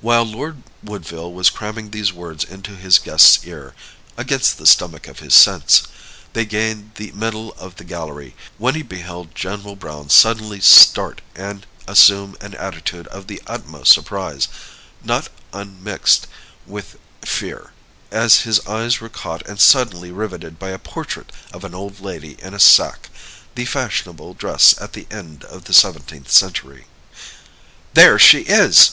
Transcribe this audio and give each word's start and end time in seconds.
While 0.00 0.22
Lord 0.26 0.62
Woodville 0.84 1.32
was 1.32 1.50
cramming 1.50 1.90
these 1.90 2.12
words 2.12 2.44
into 2.44 2.76
his 2.76 3.00
guest's 3.00 3.44
ear, 3.44 3.74
"against 4.16 4.56
the 4.56 4.64
stomach 4.64 5.08
of 5.08 5.18
his 5.18 5.34
sense," 5.34 5.82
they 6.34 6.44
gained 6.44 6.92
the 6.94 7.10
middle 7.10 7.52
of 7.58 7.74
the 7.74 7.82
gallery, 7.82 8.36
when 8.58 8.76
he 8.76 8.82
beheld 8.82 9.34
General 9.34 9.74
Browne 9.74 10.08
suddenly 10.08 10.60
start 10.60 11.20
and 11.34 11.66
assume 11.88 12.36
an 12.40 12.54
attitude 12.54 13.08
of 13.08 13.26
the 13.26 13.42
utmost 13.48 13.92
surprise, 13.92 14.46
not 15.02 15.28
unmixed 15.52 16.28
with 16.64 16.96
fear, 17.22 17.72
as 18.12 18.42
his 18.42 18.64
eyes 18.68 19.00
were 19.00 19.08
caught 19.08 19.44
and 19.48 19.58
suddenly 19.60 20.12
riveted 20.12 20.60
by 20.60 20.68
a 20.70 20.78
portrait 20.78 21.32
of 21.52 21.64
an 21.64 21.74
old 21.74 21.98
lady 21.98 22.36
in 22.40 22.54
a 22.54 22.60
sacque, 22.60 23.10
the 23.56 23.64
fashionable 23.64 24.32
dress 24.34 24.76
at 24.80 24.92
the 24.92 25.08
end 25.10 25.42
of 25.42 25.64
the 25.64 25.74
seventeenth 25.74 26.30
century. 26.30 26.86
"There 27.94 28.16
she 28.20 28.42
is!" 28.42 28.92